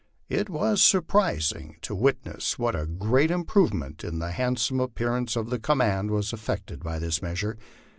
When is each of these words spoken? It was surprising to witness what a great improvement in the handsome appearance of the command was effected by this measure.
It 0.29 0.49
was 0.49 0.81
surprising 0.81 1.75
to 1.83 1.93
witness 1.93 2.57
what 2.57 2.75
a 2.75 2.87
great 2.87 3.29
improvement 3.29 4.03
in 4.03 4.17
the 4.17 4.31
handsome 4.31 4.79
appearance 4.79 5.35
of 5.35 5.51
the 5.51 5.59
command 5.59 6.09
was 6.09 6.33
effected 6.33 6.83
by 6.83 6.97
this 6.97 7.21
measure. 7.21 7.55